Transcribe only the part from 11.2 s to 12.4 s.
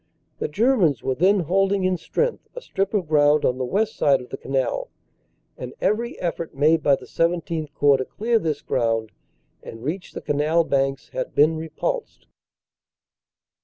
been repulsed.